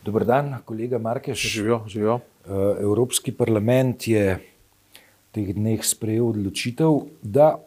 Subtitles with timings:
[0.00, 1.52] Dobr dan, kolega Markeš.
[1.52, 2.14] Živijo, živijo.
[2.16, 2.20] Eh,
[2.80, 4.40] Evropski parlament je v
[5.32, 7.64] teh dneh sprejel odločitev, da eh,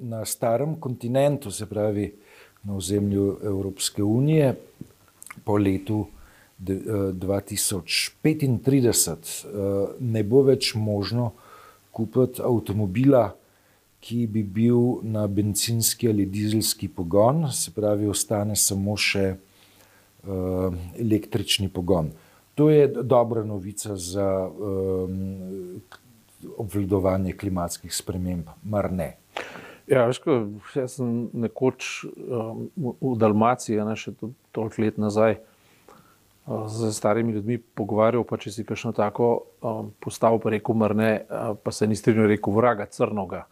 [0.00, 2.14] na starem kontinentu, se pravi
[2.62, 4.54] na ozemlju Evropske unije,
[5.44, 6.06] po letu
[6.60, 9.46] 2035
[10.00, 11.32] ne bo več možno
[11.90, 13.34] kupiti avtomobila,
[14.00, 19.36] ki bi bil na benzinski ali dizelski pogon, se pravi, ostane samo še
[20.26, 22.10] električni pogon.
[22.58, 25.80] To je dobra novica za um,
[26.56, 29.12] obvladovanje klimatskih sprememb, mar ne?
[29.86, 30.34] Ja, veš, ko,
[30.74, 35.38] jaz sem nekoč um, v Dalmaciji, ne še to, toliko let nazaj,
[36.48, 39.28] z starimi ljudmi pogovarjal, pa če si kakšno tako
[39.60, 43.44] um, postavil, pa rekel, mrne, uh, pa se ni strinjal, rekel, vraga, crnoga.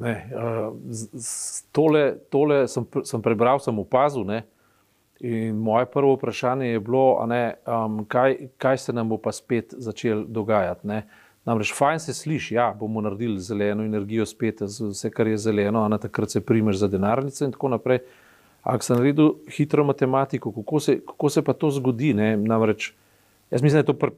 [0.00, 4.26] Ne, uh, z, z, tole tole sem, sem prebral, sem opazil.
[4.28, 4.42] Ne,
[5.24, 9.74] in moje prvo vprašanje je bilo, ne, um, kaj, kaj se nam bo pa spet
[9.78, 10.86] začel dogajati.
[10.86, 11.06] Ne.
[11.44, 15.84] Namreč fajn se sliši, da ja, bomo naredili zeleno energijo spet, vse kar je zeleno,
[15.84, 18.02] a na takrat se primeš za denarnice in tako naprej.
[18.62, 22.14] Ampak sem naredil hitro matematiko, kako se, kako se pa to zgodi.
[22.14, 22.36] Ne?
[22.36, 22.92] Namreč,
[23.50, 24.12] jaz mislim, da je to pr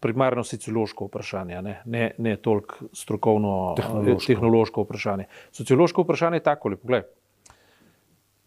[0.00, 4.26] primarno sociološko vprašanje, ne, ne, ne toliko strokovno tehnološko.
[4.26, 5.24] tehnološko vprašanje.
[5.52, 7.02] Sociološko vprašanje je tako: poglej,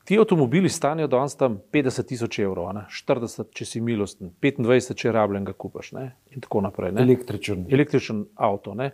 [0.05, 2.85] ti avtomobili stanijo danes tam 50 tisoč evrov, ne?
[2.93, 5.91] 40, če si milosten, 25, če rabljen ga kupaš.
[5.97, 6.11] Ne?
[6.35, 6.93] In tako naprej.
[6.95, 7.03] Ne?
[7.05, 7.65] Električen.
[7.73, 8.75] Električen avto.
[8.77, 8.91] Ne?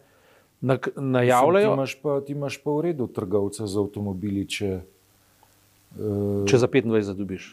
[0.61, 1.69] Na, najavljajo.
[1.69, 4.79] Ti imaš, pa, ti imaš pa v redu trgovca z avtomobili, če
[5.91, 7.51] Uh, Če za 25 dobiš.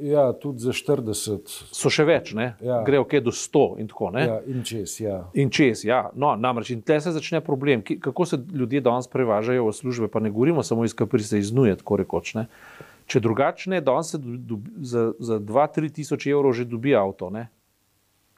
[0.00, 1.48] Ja, tudi za 40.
[1.72, 2.80] So še več, ja.
[2.84, 4.28] grejo kaj do 100 in tako naprej.
[4.28, 4.96] Ja, in čez.
[5.00, 5.16] Ja.
[5.32, 6.02] In čez, ja.
[6.12, 10.10] No, namreč, in tle se začne problem, ki, kako se ljudje danes prevažajo v službe,
[10.12, 12.34] pa ne govorimo samo iz kapri se iznuje, tako rekoč.
[12.36, 12.46] Ne?
[13.08, 17.48] Če drugačne, danes se do, do, za, za 2-3 tisoč evrov že dobi avto, ne?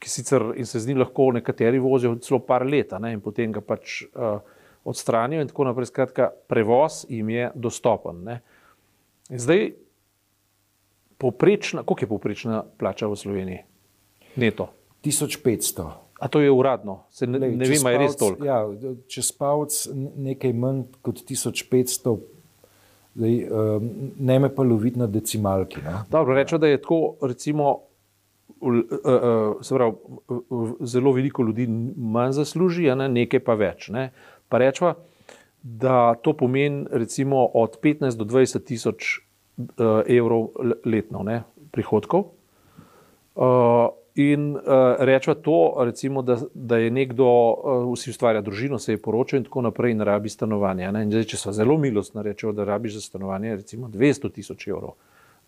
[0.03, 3.12] ki sicer in se z njim lahko nekateri vozijo celo par leta ne?
[3.14, 4.41] in potem ga pač uh,
[4.84, 5.91] odstranijo in tako naprej.
[5.91, 8.22] Skratka, prevoz jim je dostopen.
[8.26, 8.41] Ne?
[9.30, 9.72] In zdaj,
[11.22, 13.60] poprečna, koliko je poprečna plača v Sloveniji?
[14.37, 14.72] Neto.
[15.05, 15.91] 1500.
[16.22, 18.47] A to je uradno, se ne, Lej, ne vem, ali je res toliko.
[18.47, 18.60] Ja,
[19.10, 19.78] če spavc
[20.22, 22.12] nekaj manj kot 1500,
[23.19, 23.88] zdaj, um,
[24.22, 25.83] ne me pa loviti na decimalki.
[25.83, 26.05] Ne?
[26.12, 27.72] Dobro, rečemo, da je tako, recimo,
[28.60, 29.97] uh, uh, pravi,
[30.31, 33.91] uh, zelo veliko ljudi manj zasluži, ne, nekaj pa več.
[33.91, 34.12] Ne?
[34.47, 34.94] Pa rečemo,
[35.62, 39.19] da to pomeni recimo od 15 do 20 tisoč
[40.06, 40.48] evrov
[40.84, 41.42] letno ne,
[41.72, 42.24] prihodkov.
[43.34, 44.62] Uh, in uh,
[44.98, 49.46] reče to, recimo, da, da je nekdo, uh, vsi ustvarja družino, se je poročil in
[49.46, 50.90] tako naprej, in rabi stanovanje.
[50.92, 54.98] Zdaj, če so zelo milostni, rečejo, da rabiš za stanovanje recimo 200 tisoč evrov.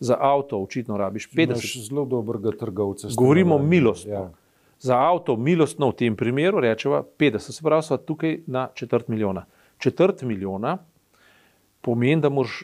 [0.00, 1.91] Za avto, očitno, rabiš 50 tisoč.
[1.91, 3.12] Zelo dobrega trgovca.
[3.16, 4.12] Govorimo milostno.
[4.12, 4.31] Ja.
[4.81, 9.44] Za avto, milostno v tem primeru, rečemo 50, se pravi, so tukaj na četrt milijona
[9.78, 10.78] četrt milijona,
[11.81, 12.62] pomeni, da moraš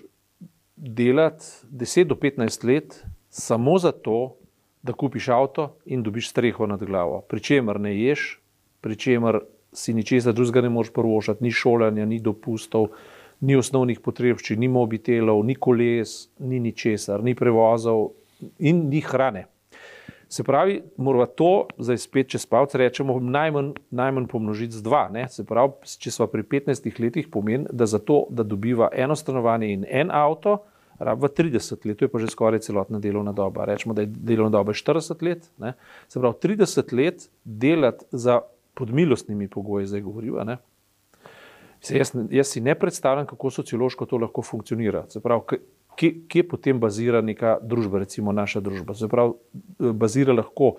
[0.80, 4.36] delati 10 do 15 let samo zato,
[4.82, 7.20] da kupiš avto in dobiš streho nad glavo.
[7.28, 8.41] Pričemer ne ješ,
[8.80, 9.41] pričemer
[9.72, 12.88] si ničesar drugega ne moreš prvošati, ni šolanja, ni dopustov,
[13.41, 18.10] ni osnovnih potrebščin, ni mobitelov, ni koles, ni ničesar, ni prevozov
[18.58, 19.47] in ni hrane.
[20.30, 25.08] Se pravi, moramo to zdaj spet čez palce rečemo, najmanj, najmanj pomnožiti z dva.
[25.10, 25.24] Ne?
[25.28, 29.72] Se pravi, če smo pri 15 letih, pomeni, da za to, da dobiva eno stanovanje
[29.74, 30.60] in en avto,
[31.00, 33.64] rabi 30 let, to je pa že skoraj celotna delovna doba.
[33.64, 35.50] Rečemo, da je delovna doba 40 let.
[35.58, 35.72] Ne?
[36.08, 38.40] Se pravi, 30 let delati za
[38.74, 40.44] podmilostnimi pogoji, zdaj govorijo.
[41.88, 45.06] Jaz, jaz si ne predstavljam, kako sociološko to lahko funkcionira.
[45.08, 45.60] Se pravi,
[45.96, 48.94] kje, kje potem bazira neka družba, recimo naša družba.
[48.94, 49.34] Zaprav,
[49.78, 50.74] bazira lahko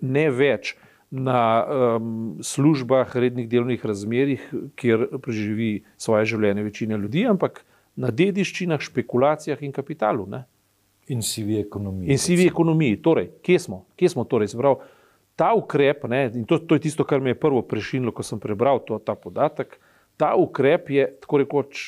[0.00, 0.74] ne več
[1.10, 4.44] na um, službah, rednih delovnih razmerah,
[4.78, 7.64] kjer preživi svoje življenje večina ljudi, ampak
[8.00, 10.24] na dediščinah, špekulacijah in kapitalu.
[10.30, 10.44] Ne?
[11.12, 12.12] In sivi ekonomiji.
[12.14, 13.00] In sivi ekonomiji.
[13.04, 13.84] Torej, kje smo?
[13.98, 14.52] Kje smo torej?
[14.54, 14.80] Zaprav,
[15.40, 18.40] ta ukrep, ne, in to, to je tisto, kar me je prvo prešinilo, ko sem
[18.40, 19.78] prebral to, ta podatek,
[20.20, 21.84] ta ukrep je tako rekoč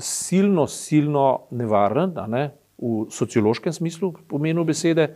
[0.00, 2.46] silno, silno nevaren, ne,
[2.80, 5.10] v sociološkem smislu, pomenu besede,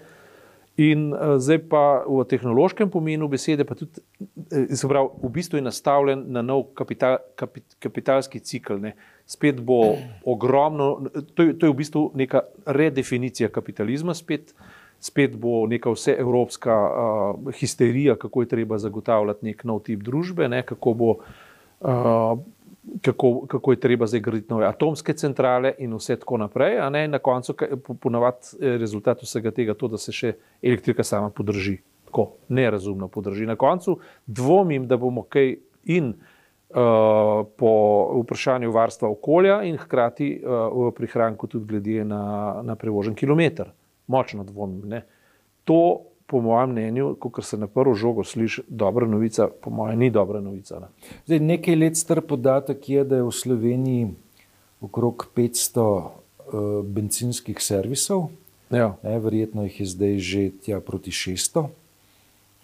[0.78, 3.98] in uh, zdaj pa v tehnološkem pomenu besede, pa tudi,
[4.54, 8.78] eh, pravi, v bistvu je nastavljen na nov kapital, kapit, kapitalski cikl.
[8.78, 8.94] Ne.
[9.26, 14.54] Spet bo ogromno, to je, to je v bistvu neka redefinicija kapitalizma, spet,
[15.02, 20.62] spet bo neka vseevropska uh, histerija, kako je treba zagotavljati nek nov tip družbe, ne,
[20.62, 22.38] kako bo uh,
[23.02, 26.78] kako, kako je treba zdaj graditi nove atomske centrale in vse tako naprej.
[27.08, 27.54] Na koncu
[28.60, 31.78] je rezultat vsega tega to, da se še elektrika sama podrži.
[32.08, 33.46] Tako nerazumno podrži.
[33.46, 37.72] Na koncu dvomim, da bomo kaj in uh, po
[38.22, 43.70] vprašanju varstva okolja in hkrati uh, v prihranku tudi glede na, na prevožen kilometr.
[44.06, 44.88] Močno dvomim.
[44.88, 45.04] Ne?
[45.64, 50.10] To po mojem mnenju, kot se na prvo žogo sliši, dobra novica, po mojem, ni
[50.10, 50.80] dobra novica.
[50.80, 50.88] Ne.
[51.26, 54.10] Zdaj, nekaj let star podatek je, da je v Sloveniji
[54.84, 58.28] okrog 500 uh, eh, benzinskih servisov,
[58.70, 58.92] ja.
[59.02, 61.64] ne, verjetno jih je zdaj že tja proti 600.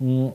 [0.05, 0.28] Mm,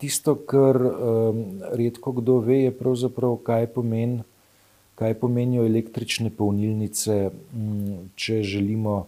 [0.00, 4.22] tisto, kar um, redko kdo ve, je pravzaprav, kaj, pomen,
[4.96, 9.04] kaj pomenijo električne polnilnice, um, če želimo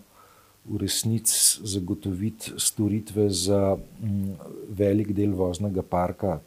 [0.64, 4.34] v resnici zagotoviti storitve za m, mm,
[4.68, 6.40] velik del voznega parka,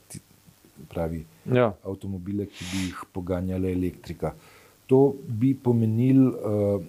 [0.89, 1.71] pravi ja.
[1.83, 4.33] avtomobile, ki bi jih poganjala elektrika.
[4.87, 6.83] To bi pomenilo uh,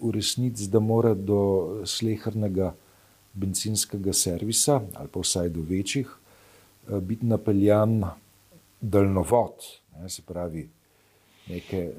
[0.00, 2.72] v resnici, da mora do slehrnega
[3.34, 8.00] benzinskega servisa, ali pa vsaj do večjih, uh, biti napeljan
[8.80, 10.68] daljnovod, ne, se pravi
[11.48, 11.90] neke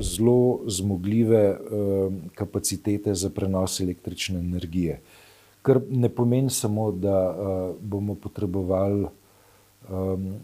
[0.00, 5.00] zelo zmogljive uh, kapacitete za prenos električne energije.
[5.62, 9.06] Kar ne pomeni samo, da uh, bomo potrebovali
[9.90, 10.34] um,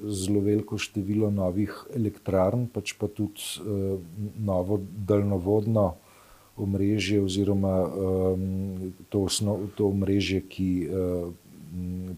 [0.00, 3.98] zelo veliko število novih elektrarn, pač pa tudi uh,
[4.38, 5.94] novo daljnovodno
[6.56, 10.70] omrežje, oziroma um, to, osnov, to omrežje, ki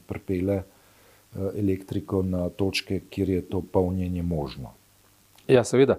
[0.09, 4.81] pripele uh, elektriko na točke, kjer je to polnjenje možno.
[5.50, 5.99] Ja, seveda.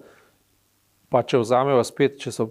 [1.14, 2.48] Pa če vzamemo spet, če so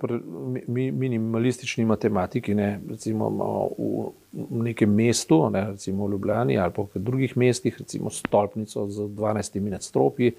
[0.71, 7.03] mi, minimalistični matematiki, ne, recimo v nekem mestu, ne, recimo v Ljubljani ali pa v
[7.03, 10.37] drugih mestih, recimo stolpnico z 12 nadstropji,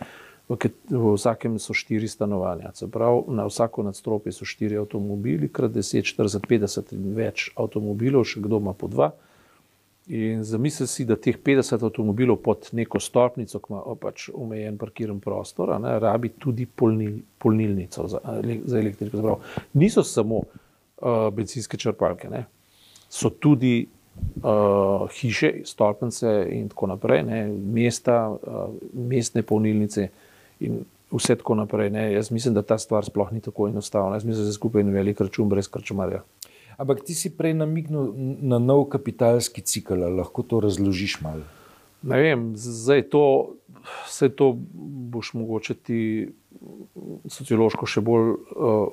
[0.48, 2.72] v, v vsakem so štiri stanovanja.
[2.80, 8.24] Se pravi, na vsako nadstropje so štiri avtomobili, krat 10, 40, 50 in več avtomobilov,
[8.28, 9.12] še kdo ima po dva.
[10.08, 15.22] In zamisli si, da teh 50 avtomobilov pod neko stopnico, ki ima pač omejen parkiran
[15.24, 18.20] prostor, ne, rabi tudi polnil, polnilnico za,
[18.66, 19.18] za elektriko.
[19.18, 19.40] Zapravo.
[19.80, 22.44] Niso samo uh, benzinske črpalke, ne.
[23.14, 23.86] so tudi
[24.42, 30.10] uh, hiše, stolpnice in tako naprej, ne, mesta, uh, mestne polnilnice
[30.60, 30.82] in
[31.14, 31.90] vse tako naprej.
[31.90, 32.14] Ne.
[32.14, 34.16] Jaz mislim, da ta stvar sploh ni tako enostavna.
[34.16, 36.24] Jaz mislim, da je skupaj en velik račun brez krčmarja.
[36.84, 38.12] Ampak ti si prej namignil
[38.44, 41.48] na nov kapitalski cikl, lahko to razložiš malo.
[42.04, 43.56] Ne vem, zdaj to,
[44.04, 44.52] vse to
[45.14, 46.00] boš mogoče ti
[47.32, 48.92] sociološko še bolj, uh,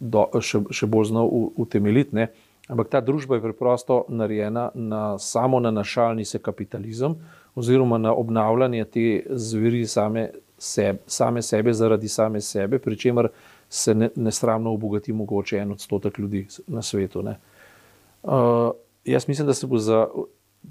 [0.00, 1.28] do, še, še bolj znal
[1.60, 2.30] utemeljiti.
[2.72, 7.14] Ampak ta družba je preprosto narejena na samo nanašalni se kapitalizem,
[7.54, 13.28] oziroma na obnavljanje te zveri same, seb, same sebe zaradi same sebe, pri čemer
[13.68, 17.20] se nesramno obogati mogoče en odstotek ljudi na svetu.
[17.20, 18.70] Uh,
[19.04, 20.06] jaz mislim, da se bo za,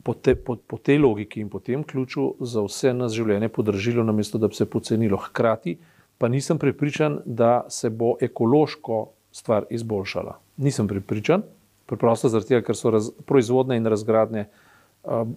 [0.04, 4.04] po, te, po, po tej logiki in po tem ključu za vse nas življenje podražilo,
[4.04, 5.18] namesto da bi se pocenilo.
[5.18, 5.78] Hkrati
[6.18, 10.38] pa nisem prepričan, da se bo ekološko stvar izboljšala.
[10.58, 11.44] Nisem prepričan,
[11.86, 15.28] preprosto zaradi tega, ker so raz, proizvodne in razgradne uh,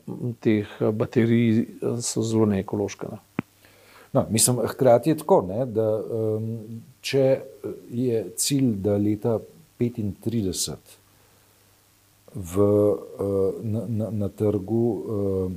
[0.40, 1.66] teh baterij
[1.98, 3.10] zelo neekološke.
[3.10, 3.18] Ne.
[4.12, 6.58] No, mislim, hkrati je tako, ne, da um,
[7.08, 7.24] če
[7.90, 9.38] je cilj, da leta
[9.80, 10.98] 35
[12.34, 15.52] v, uh, na, na, na trgu uh,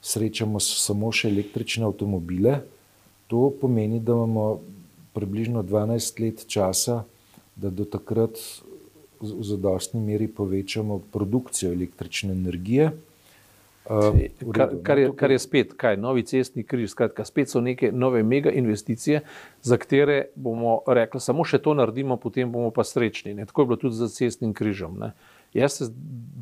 [0.00, 2.60] srečamo samo še električne avtomobile,
[3.30, 4.60] to pomeni, da imamo
[5.14, 7.02] približno 12 let časa,
[7.56, 8.38] da do takrat
[9.20, 12.92] v zadostni meri povečamo produkcijo električne energije.
[13.88, 14.18] Uh,
[14.54, 18.20] kar, kar, je, kar je spet, kaj, novi cestni križ, skratka, spet so neke nove
[18.22, 19.22] mega investicije,
[19.62, 23.32] za katere bomo rekli, samo še to naredimo, potem bomo pa srečni.
[23.34, 23.48] Ne?
[23.48, 25.00] Tako je bilo tudi za cestnim križom.
[25.00, 25.14] Ne?
[25.56, 25.88] Jaz se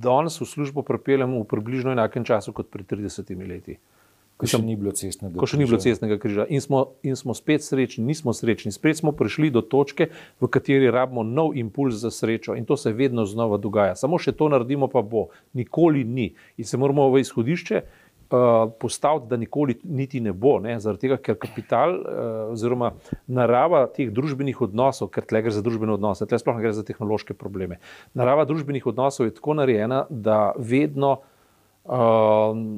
[0.02, 3.78] danes v službo pripeljem v približno enakem času kot pred 30 leti.
[4.38, 5.42] Ko še ni bilo cestnega križa.
[5.42, 6.44] Ko še ni bilo cestnega križa.
[6.54, 8.70] In smo, in smo spet srečni, nismo srečni.
[8.70, 12.54] Spet smo prišli do točke, v kateri rabimo nov impuls za srečo.
[12.54, 13.96] In to se vedno znova dogaja.
[13.98, 15.32] Samo še to naredimo, pa bo.
[15.58, 16.28] Nikoli ni.
[16.54, 20.60] In se moramo v izhodišče uh, postaviti, da nikoli niti ne bo.
[20.62, 20.76] Ne?
[20.78, 22.92] Zaradi tega, ker kapital uh, oziroma
[23.26, 26.86] narava teh družbenih odnosov, ker tle gre za družbene odnose, tle sploh ne gre za
[26.86, 27.80] tehnološke probleme.
[28.14, 31.16] Narava družbenih odnosov je tako narejena, da vedno.
[31.18, 31.34] Um,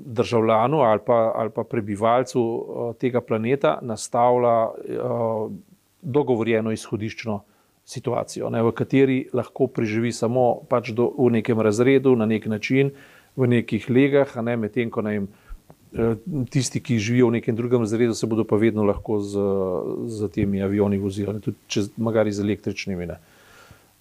[0.05, 5.52] državljanu ali pa, ali pa prebivalcu uh, tega planeta nastavlja uh,
[6.02, 7.40] dogovorjeno izhodiščno
[7.85, 12.93] situacijo, ne, v kateri lahko preživi samo pač do, v nekem razredu, na nek način,
[13.37, 15.26] v nekih legah, ne, medtem ko jim
[16.50, 19.43] tisti, ki živijo v nekem drugem razredu, se bodo pa vedno lahko z,
[20.07, 23.07] z temi avioni vozili, tudi če magari z električnimi.
[23.11, 23.19] Ne.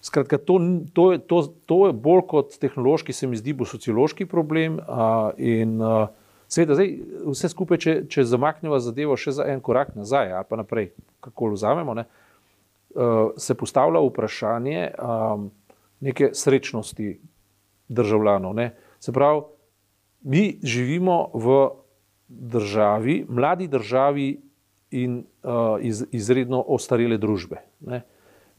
[0.00, 0.56] Skratka, to,
[0.92, 4.78] to, to, to je bolj kot tehnološki, se mi zdi, bo sociološki problem.
[4.88, 6.06] A, in a,
[6.48, 6.94] seveda, zdaj,
[7.28, 11.52] vse skupaj, če, če zamaknemo zadevo še za en korak nazaj, ali pa naprej, kako
[11.52, 15.18] vzamemo, ne, a, se postavlja vprašanje a,
[16.00, 17.10] neke srečnosti
[17.92, 18.54] državljanov.
[18.56, 18.70] Ne.
[19.04, 19.42] Se pravi,
[20.24, 21.58] mi živimo v
[22.28, 24.30] državi, mladi državi
[24.96, 27.60] in a, iz, izredno ostarele družbe.
[27.84, 28.00] Ne.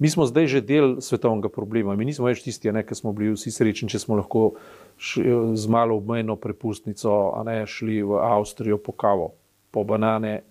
[0.02, 3.54] Mi smo zdaj že del svetovnega problema, mi nismo več tisti, ki smo bili vsi
[3.54, 4.56] srečni, če smo lahko
[4.98, 7.14] z malo obmejno prepustnico
[7.46, 9.32] ne, šli v Avstrijo po kavo,
[9.70, 10.42] po banane,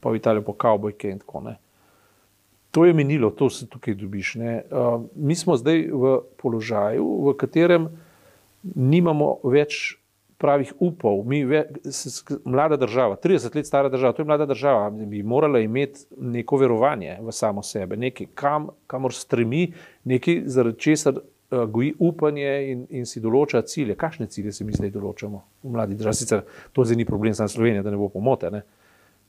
[0.00, 1.66] pa v Italijo po kavbojke in tako naprej.
[2.70, 4.36] To je minilo, to se tukaj dobiš.
[4.36, 7.88] Uh, mi smo zdaj v položaju, v katerem
[8.62, 9.96] nimamo več
[10.40, 11.20] pravih upov.
[11.28, 11.44] Mi,
[12.44, 17.18] mlada država, 30 let stara država, to je mlada država, bi morala imeti neko verovanje
[17.20, 19.72] v samo sebe, nekaj, kam, kamor stremi,
[20.04, 23.98] nekaj, zaradi česar uh, goji upanje in, in si določa cilje.
[24.00, 26.20] Kakšne cilje si mi zdaj določamo v mladi državi?
[26.22, 28.50] Sicer to zdaj ni problem samo Slovenije, da ne bo pomote.
[28.50, 28.62] Ne?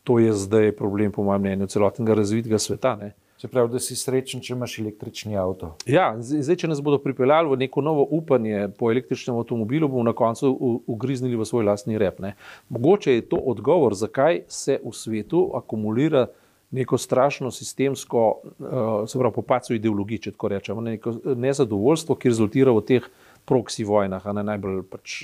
[0.07, 2.95] To je zdaj problem, po mojem mnenju, celotnega razvitega sveta.
[3.01, 3.11] Ne?
[3.41, 5.71] Se pravi, da si srečen, če imaš električni avto.
[5.89, 10.13] Ja, zdaj, če nas bodo pripeljali v neko novo upanje po električnem avtomobilu, bomo na
[10.13, 10.51] koncu
[10.85, 12.19] ugriznili v svoj lastni rep.
[12.21, 12.35] Ne.
[12.69, 16.27] Mogoče je to odgovor, zakaj se v svetu akumulira
[16.69, 22.77] neko strašno sistemsko, uh, se pravi, popaco ideologij, če tako rečemo, neko nezadovoljstvo, ki rezultira
[22.77, 23.11] v teh
[23.49, 25.23] proksi vojnah, ne najbolj pač.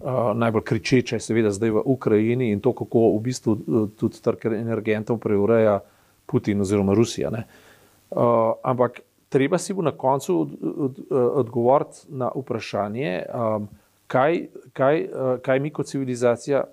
[0.00, 3.60] Uh, najbolj kričeče je seveda zdaj v Ukrajini in to, kako v bistvu
[4.00, 5.91] tudi trg energentov preureja uh,
[6.26, 7.30] Putin oziroma Rusija.
[7.30, 13.68] Uh, ampak treba si bo na koncu od, od, od, odgovoriti na vprašanje, um,
[14.06, 16.64] kaj, kaj, uh, kaj mi kot civilizacija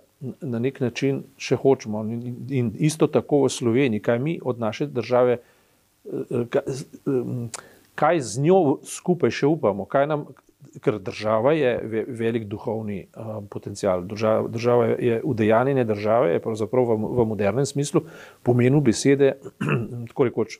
[0.41, 2.03] na nek način še hočemo.
[2.03, 5.39] In, in isto tako v Sloveniji, kaj mi od naše države,
[6.03, 6.61] uh, kaj,
[7.05, 7.49] um,
[7.95, 10.27] kaj z njo skupaj še upamo, kaj nam.
[10.83, 14.03] Ker država je velik duhovni uh, potencial.
[14.03, 18.01] Država, država je udejanjenje države, je pravzaprav v, v modernem smislu
[18.43, 19.37] pomenu besede,
[20.11, 20.59] tako rekoč,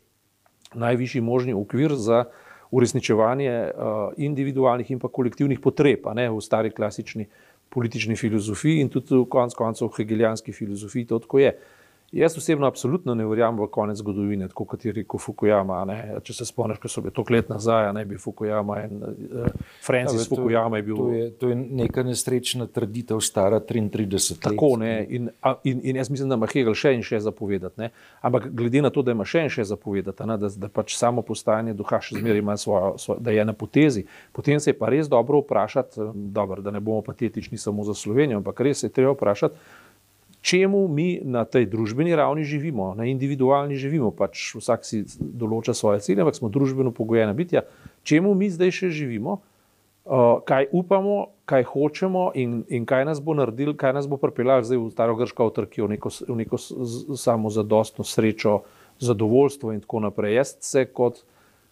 [0.74, 2.24] najvišji možni okvir za
[2.72, 7.28] uresničevanje uh, individualnih in pa kolektivnih potreb, ne v stari klasični
[7.70, 11.54] politični filozofiji in tudi v konc koncev hegelijanski filozofiji to tako je.
[11.54, 11.79] Uh,
[12.12, 15.84] Jaz osebno absolutno ne verjamem v konec zgodovine, tako kot je rekel Fukuyama.
[15.86, 15.98] Ne?
[16.26, 19.50] Če se spomniš, ko so bili toliko let nazaj, ne bi Fukuyama in uh,
[19.86, 20.98] Francis ja, Fukuyama je bil.
[20.98, 24.42] To je, to je neka nesrečna trditev, stara 33 let.
[24.42, 24.94] Tako ne.
[25.10, 25.30] In,
[25.64, 27.78] in, in jaz mislim, da ima Hegel še in še zapovedati.
[27.84, 27.92] Ne?
[28.26, 30.40] Ampak glede na to, da ima še in še zapovedati, ne?
[30.42, 34.08] da, da pač samo postajanje duha še zmeraj ima svojo, svojo, da je na potezi,
[34.34, 37.94] potem se je pa res dobro vprašati, eh, dobro, da ne bomo patetični samo za
[37.94, 39.88] Slovenijo, ampak res se je treba vprašati
[40.42, 46.00] čemu mi na tej družbeni ravni živimo, na individualni živimo, pač vsak si določa svoje
[46.06, 47.66] cilje, ampak smo družbeno pogojena bitja.
[48.08, 53.36] Čemu mi zdaj še živimo, uh, kaj upamo, kaj hočemo in, in kaj nas bo
[53.36, 56.62] naredil, kaj nas bo pripeljal zdaj v staro grško avtarkijo, v neko, v neko
[57.20, 58.62] samozadostno srečo,
[59.00, 60.40] zadovoljstvo in tako naprej.
[60.40, 61.22] Jaz se kot,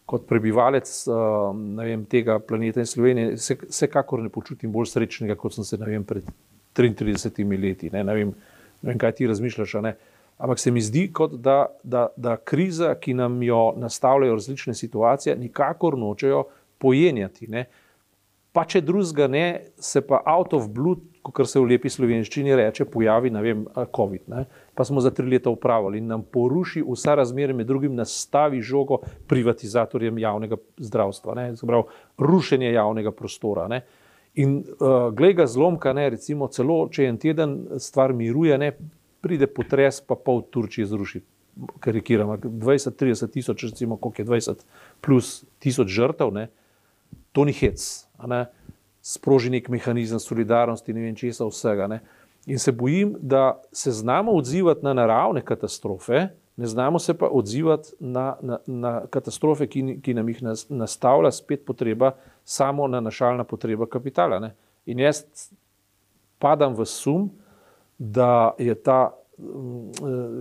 [0.08, 5.68] kot prebivalec uh, vem, tega planeta in Slovenije vsekakor ne počutim bolj srečnega, kot sem
[5.68, 6.28] se vem, pred
[6.78, 7.90] 33 leti.
[7.92, 8.36] Ne, ne vem,
[8.82, 9.76] ne vem, kaj ti razmišljaš.
[10.38, 15.98] Ampak se mi zdi, da, da, da kriza, ki nam jo nastavljajo različne situacije, nikakor
[15.98, 16.44] nočejo
[16.78, 17.48] pojenjati.
[17.48, 17.66] Ne.
[18.54, 19.46] Pa če drugega ne,
[19.78, 23.66] se pa out of blood, kot se v lepi slovenščini reče, pojavi, vem,
[23.96, 24.30] COVID.
[24.32, 24.46] Ne.
[24.78, 29.02] Pa smo za tri leta upravili in nam poruši vsa razmerja, med drugim nastavi žogo
[29.28, 31.48] privatizatorjem javnega zdravstva, ne.
[31.58, 33.68] Zabrav, rušenje javnega prostora.
[33.68, 33.82] Ne.
[34.38, 38.72] In uh, glej ga zlomka, ne, recimo, celo če en teden stvar miruje, ne,
[39.26, 41.24] pride potres, pa pol Turčije zruši.
[41.82, 44.62] Karikiramo, 20-30 tisoč, recimo, koliko je 20
[45.02, 45.32] plus
[45.64, 46.48] tisoč žrtev, ne,
[47.34, 47.82] to ni hec.
[48.30, 48.46] Ne,
[49.02, 51.88] sproži nek mehanizem solidarnosti, ne vem česa vsega.
[51.90, 52.02] Ne.
[52.46, 56.28] In se bojim, da se znamo odzivati na naravne katastrofe,
[56.58, 61.66] ne znamo se pa odzivati na, na, na katastrofe, ki, ki nam jih nastavlja spet
[61.66, 62.12] potreba
[62.44, 64.40] samo nanašalna potreba kapitala.
[64.40, 64.56] Ne?
[64.86, 65.22] In jaz
[66.40, 67.30] padam v sum,
[67.98, 69.92] da je ta mm,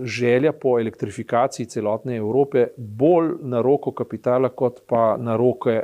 [0.05, 5.83] želja po elektrifikaciji celotne Evrope bolj na roko kapitala, kot pa na roke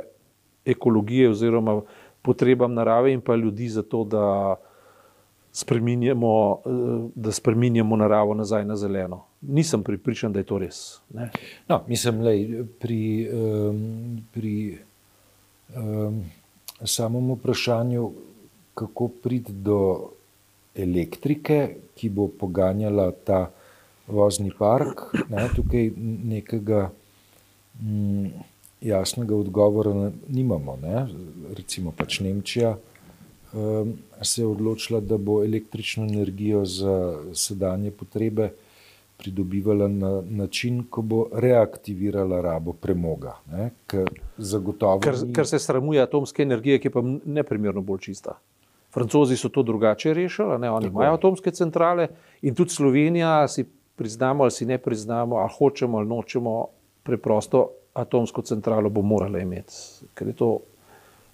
[0.64, 1.80] ekologije oziroma
[2.22, 4.56] potrebam narave in pa ljudi za to, da
[5.52, 6.62] spreminjamo,
[7.14, 9.22] da spreminjamo naravo nazaj na zeleno.
[9.48, 11.00] Nisem pripričan, da je to res.
[11.68, 14.78] No, mislim, lej, pri, um, pri
[15.76, 16.22] um,
[16.84, 18.12] samem vprašanju,
[18.74, 20.10] kako priti do
[20.74, 23.50] elektrike, ki bo poganjala ta
[24.06, 25.06] vozni park.
[25.30, 25.90] Ne, tukaj
[26.24, 26.90] nekega
[27.80, 28.26] mm,
[28.80, 30.76] jasnega odgovora nimamo.
[30.82, 31.06] Ne.
[31.54, 38.50] Recimo pač Nemčija um, se je odločila, da bo električno energijo za sedanje potrebe
[39.16, 43.36] pridobivala na način, ko bo reaktivirala rabo premoga.
[43.50, 44.10] Ne, ker,
[45.02, 45.32] ker, ni...
[45.32, 48.38] ker se sramuje atomske energije, ki je pa neprimerno bolj čista.
[48.94, 50.70] Francozi so to drugače rešili, ne?
[50.70, 50.98] oni Tako.
[50.98, 52.08] imajo atomske centrale
[52.42, 53.64] in tudi Slovenija, si
[53.96, 56.66] priznamo ali si ne priznamo, ali hočemo ali nočemo,
[57.02, 59.74] preprosto atomsko centralo bo morala imeti,
[60.14, 60.50] ker je to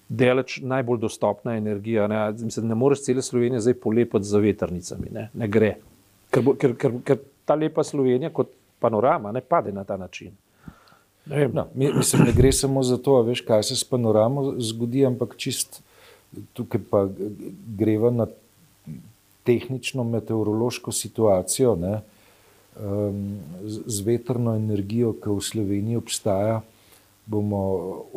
[0.09, 2.07] deleč najbolj dostopna energija.
[2.07, 5.75] Ne, Mislim, ne moreš cele Slovenije zdaj polepiti z veternicami, ne, ne gre.
[6.31, 10.31] Ker, bo, ker, ker, ker ta lepa Slovenija kot panorama ne pade na ta način.
[11.25, 15.35] Ne, no, mislim, ne gre samo za to, veš, kaj se s panoramo zgodi, ampak
[15.37, 15.81] čist
[16.53, 17.07] tukaj pa
[17.77, 18.27] greva na
[19.43, 21.75] tehnično meteorološko situacijo.
[21.75, 22.01] Ne,
[22.79, 26.61] um, z, z vetrno energijo, ki v Sloveniji obstaja,
[27.25, 27.61] bomo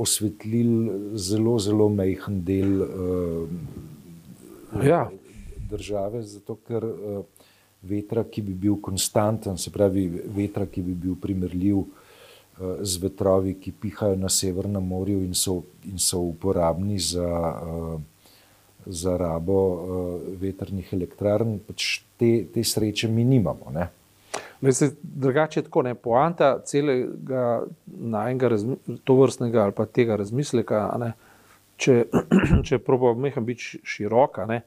[0.00, 3.49] osvetlili zelo, zelo majhen del uh,
[4.85, 5.11] ja.
[5.71, 7.25] države, zato ker uh,
[7.88, 11.88] vetra, ki bi bil konstanten, se pravi vetra, ki bi bil primerljiv uh,
[12.81, 18.00] z vetrovi, ki pihajo na Severnem morju in so, in so uporabni za, uh,
[18.87, 23.75] za rabo uh, vetrnih elektrarn, pač te, te sreče mi nimamo.
[23.75, 23.91] Ne?
[24.73, 28.57] Se, drugače je tako, ne, poanta celega najmenjega
[29.05, 31.12] to vrstnega ali pa tega razmisleka, ne,
[31.76, 32.05] če,
[32.67, 34.62] če probamo meham biti široka, ne,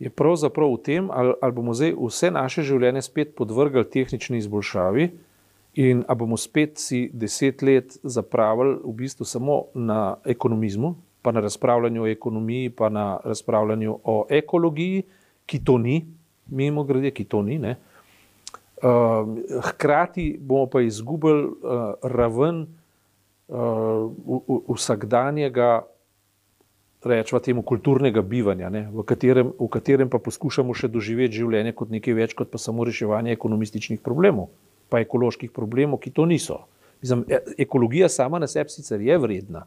[0.00, 5.10] je pravzaprav v tem, ali, ali bomo zdaj vse naše življenje spet podvrgali tehnični izboljšavi
[5.84, 11.44] in ali bomo spet si deset let zapravili v bistvu samo na ekonomizmu, pa na
[11.44, 15.04] razpravljanju o ekonomiji, pa na razpravljanju o ekologiji,
[15.46, 16.00] ki to ni,
[16.48, 17.58] mimo grede, ki to ni.
[17.58, 17.76] Ne,
[18.80, 19.28] Uh,
[19.60, 21.52] hkrati bomo pa izgubili uh,
[22.02, 22.66] raven
[23.48, 24.10] uh,
[24.68, 25.82] vsakdanjega,
[27.04, 32.14] rečemo temu, kulturnega bivanja, v katerem, v katerem pa poskušamo še doživeti življenje kot nekaj
[32.14, 34.50] več, kot pa samo reševanje ekonomističnih problemov,
[34.92, 36.64] pa ekoloških problemov, ki to niso.
[37.00, 39.64] Mislim, e, ekologija sama na sebi sicer je vredna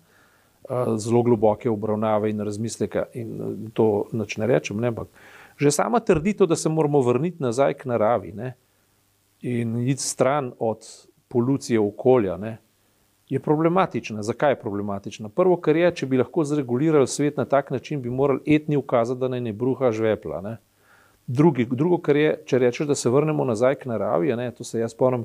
[0.97, 5.07] zelo globoke obravnave in razmisleka, in to ne rečem, ne, ampak
[5.57, 8.31] že sama trditev, da se moramo vrniti nazaj k naravi.
[8.33, 8.53] Ne,
[9.41, 10.85] in iti stran od
[11.27, 12.57] polucije okolja, ne,
[13.33, 14.23] je problematična.
[14.23, 15.29] Zakaj je problematična?
[15.29, 19.19] Prvo, kar je, če bi lahko zregulirali svet na tak način, bi morali etni ukazati,
[19.19, 20.41] da naj ne bruha žvepla.
[20.41, 20.57] Ne.
[21.27, 24.81] Drugi, drugo, kar je, če rečeš, da se vrnemo nazaj k naravi, ne, to se
[24.81, 25.23] jaz spomnim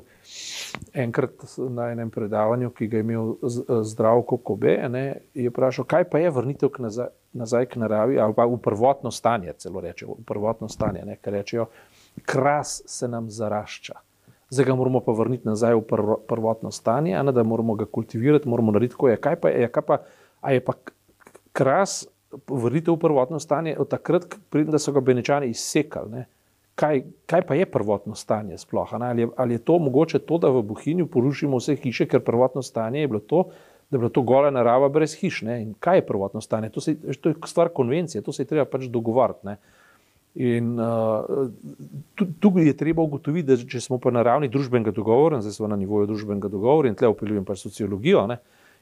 [0.93, 3.33] enkrat na enem predavanju, ki ga je imel
[3.91, 8.33] zdravko Kobe, ne, je vprašal, kaj pa je vrnitev k nazaj, nazaj k naravi, ali
[8.33, 11.67] pa v prvotno stanje, celo rečejo, v prvotno stanje, ne, ker rečejo,
[12.23, 13.99] kras se nam zarašča
[14.49, 18.49] zdaj ga moramo pa vrniti nazaj v prvo, prvotno stanje, ne, da moramo ga kultivirati,
[18.49, 19.09] moramo narediti tako.
[19.09, 19.17] Je.
[19.17, 19.97] Kaj pa je, kaj pa,
[20.49, 20.73] je pa
[21.53, 22.07] kras
[22.47, 26.25] vrniti v prvotno stanje od takrat, pridem, da so ga benečani izsekali?
[26.79, 28.93] Kaj, kaj pa je prvotno stanje sploh?
[28.93, 33.01] Ali, ali je to mogoče to, da v Bohinju porušimo vse hiše, ker prvotno stanje
[33.01, 33.43] je bilo to,
[33.89, 35.41] da je bila to gola narava brez hiš.
[35.41, 35.61] Ne?
[35.61, 36.69] In kaj je prvotno stanje?
[36.69, 39.57] To, se, to je stvar konvencije, to se je treba pač dogovarjati.
[40.35, 41.49] In uh,
[42.39, 45.75] tu je treba ugotoviti, da če smo pa na ravni družbenega dogovora, zdaj smo na
[45.75, 48.37] nivoju družbenega dogovora in tle upeljujem pa sociologijo, ne,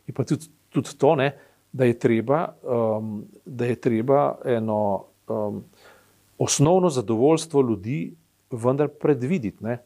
[0.07, 1.31] in pa tudi, tudi to, ne,
[1.71, 4.79] da, je treba, um, da je treba eno
[5.31, 5.63] um,
[6.37, 8.11] osnovno zadovoljstvo ljudi
[8.51, 9.63] vendar predvideti.
[9.63, 9.77] Ne.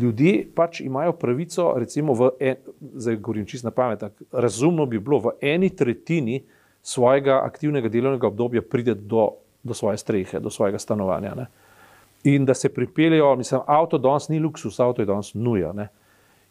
[0.00, 5.36] Ljudje pač imajo pravico, recimo, en, zdaj govorim čisto na pamet, razumno bi bilo v
[5.40, 6.42] eni tretjini
[6.82, 9.30] svojega aktivnega delovnega obdobja prideti do
[9.64, 11.34] do svoje strehe, do svojega stanovanja.
[11.34, 11.46] Ne.
[12.24, 15.72] In da se pripeljejo, mislim, avto danes ni luksus, avto je danes nuja.
[15.72, 15.88] Ne.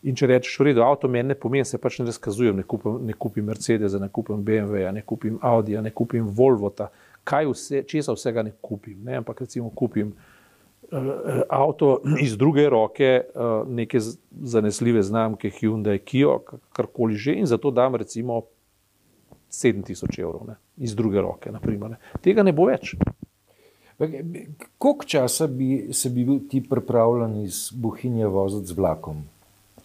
[0.04, 3.00] In če rečeš, v redu, avto meni ne pomeni, se pač ne razkazujem, ne kupim,
[3.08, 6.74] ne kupim Mercedes, ne kupim BMW, ne kupim Audi, ne kupim Volvo,
[7.24, 8.98] kaj vse, česa vsega ne kupim.
[9.06, 9.22] Ne.
[9.22, 10.12] Ampak recimo kupim
[10.92, 11.00] uh,
[11.50, 16.36] avto iz druge roke, uh, neke zanesljive znamke Hyundai, Kia,
[16.76, 18.42] karkoli že, in zato dam recimo
[19.54, 21.52] 7000 evrov ne, iz druge roke.
[21.52, 22.20] Naprimer, ne.
[22.26, 22.96] Tega ne bo več.
[24.78, 29.22] Koliko časa bi se bi bil ti pripravljen iz Bohinja voziti z vlakom?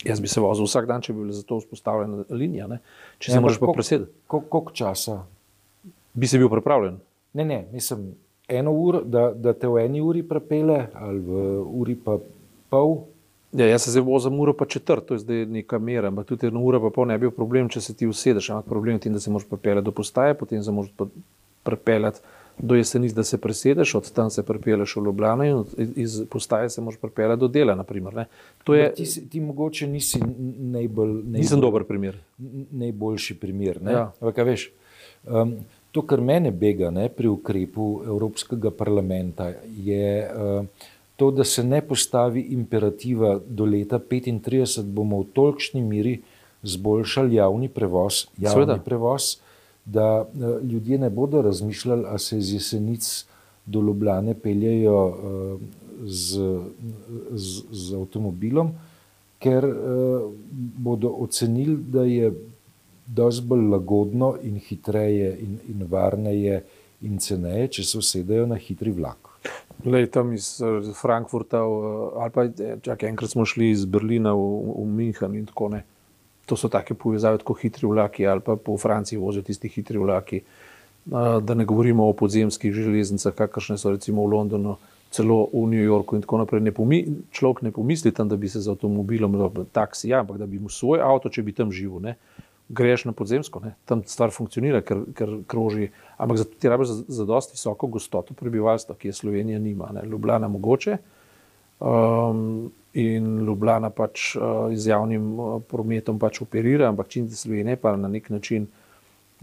[0.04, 2.68] Jaz bi se vozil vsak dan, če bi bila za to vzpostavljena linija.
[2.70, 2.78] Ne.
[3.18, 4.12] Če se moraš pa presedeti.
[4.26, 5.20] Koliko časa?
[6.14, 6.98] Bi se bil pripravljen?
[7.38, 8.12] Ne, ne, mislim,
[8.48, 11.42] eno uro, da, da te v eni uri prepele, ali v
[11.82, 12.16] uri pa
[12.70, 13.02] pol.
[13.52, 16.46] Ja, jaz se zdaj vozim uro pa četrt, to je zdaj neka mera, ampak tudi
[16.46, 19.06] eno uro pa pol ne bi bil problem, če se ti usedeš, ampak problem je
[19.06, 20.90] tem, da se moraš pripeljati do postaje, potem se moraš
[21.64, 22.20] pripeljati
[22.58, 25.64] do jeseni, da se presedeš, od tam se pripelješ v Ljubljano in
[25.96, 27.74] iz postaje se moraš pripeljati do dela.
[27.74, 28.24] Naprimer,
[28.68, 32.18] je, ti, ti mogoče nisi najbolj, najbolj, nisem dober primer.
[32.70, 33.80] Najboljši primer.
[33.86, 34.12] Ja.
[34.20, 34.70] Ampak, veš,
[35.24, 35.54] um,
[35.92, 41.80] to, kar mene bega ne, pri ukrepu Evropskega parlamenta, je uh, to, da se ne
[41.82, 46.20] postavi imperativa do leta 2035, bomo v tolikšni miri
[46.62, 48.26] zboljšali javni prevoz.
[48.38, 49.36] Javni prevoz
[49.84, 53.26] da eh, ljudje ne bodo razmišljali, ali se iz jesenic
[53.66, 55.58] do Ljubljane peljejo eh,
[56.04, 56.60] z,
[57.30, 58.72] z, z avtomobilom,
[59.38, 59.74] ker eh,
[60.78, 62.32] bodo ocenili, da je
[63.06, 66.62] dosti bolj lagodno in hitreje in, in varneje
[67.00, 69.37] in ceneje, če se usedejo na hitri vlak.
[69.84, 70.58] Lej, tam iz
[71.00, 72.48] Frankfurta, ali pa
[72.82, 75.94] čakaj, enkrat smo šli iz Berlina v, v München in tako naprej
[76.48, 80.40] to so take povezave, kot hitri vlaki ali pa po Franciji vozijo tisti hitri vlaki.
[81.44, 84.76] Da ne govorimo o podzemskih železnicah, kakršne so recimo v Londonu,
[85.10, 86.60] celo v New Yorku in tako naprej.
[86.64, 86.98] Ne pomi,
[87.32, 89.38] človek ne pomisli tam, da bi se z avtomobilom,
[89.72, 92.16] taksi, ja, ampak da bi mu svoj avto, če bi tam živel, ne,
[92.68, 95.90] greš na podzemsko, ne, tam stvar funkcionira, ker, ker kroži.
[96.20, 100.04] Ampak zato ti rabiš za, za dosti visoko gostoto prebivalstva, ki je Slovenija nima, ne,
[100.08, 100.98] Ljubljana mogoče.
[101.80, 107.80] Um, in Ljubljana pač uh, z javnim uh, prometom pač operira, ampak čim Slovenija je
[107.80, 108.66] pa na nek način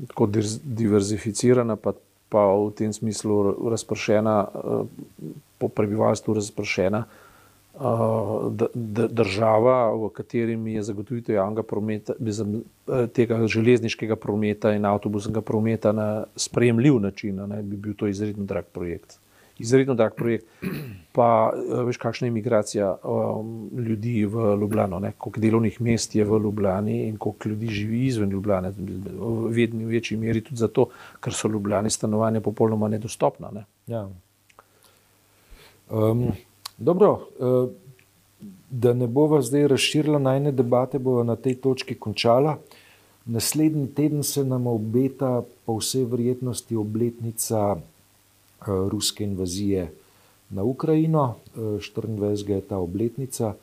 [0.08, 0.28] tako
[0.64, 1.94] diverzificirana, pa,
[2.30, 4.88] pa v tem smislu razpršena, uh,
[5.58, 7.25] po prebivalstvu razpršena uh,
[9.10, 12.14] država, v kateri je zagotovitev javnega prometa,
[13.14, 18.72] tega železniškega prometa in avtobusnega prometa na sprejemljiv način, ne, bi bil to izredno drag
[18.74, 19.20] projekt
[19.60, 20.46] izredno drag projekt.
[21.16, 26.40] Pa eh, veš, kakšna je imigracija um, ljudi v Ljubljano, koliko delovnih mest je v
[26.44, 31.48] Ljubljani in koliko ljudi živi izven Ljubljane, v vedni večji meri tudi zato, ker so
[31.48, 33.52] Ljubljani stanovanja popolnoma nedostopna.
[33.52, 33.66] Ne?
[33.88, 34.10] Ja.
[35.90, 36.28] Um,
[36.78, 37.70] dobro, uh,
[38.70, 42.58] da ne bova zdaj razširila najne debate, bova na tej točki končala.
[43.26, 47.76] Naslednji teden se nam obeta po vsej verjetnosti obletnica
[48.68, 49.92] Eh, ruske invazije
[50.50, 51.36] na Ukrajino.
[51.56, 52.52] 24.
[52.52, 53.54] Eh, je ta obletnica,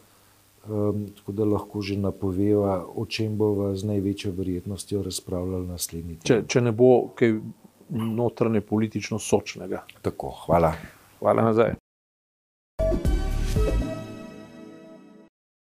[1.17, 6.45] tako da lahko že napoveva, o čem bo z največjo verjetnostjo razpravljali naslednji teden.
[6.45, 7.35] Če, če ne bo kaj
[7.91, 9.83] notranje politično sočnega.
[10.03, 10.75] Tako, hvala.
[11.19, 11.82] Hvala nazaj.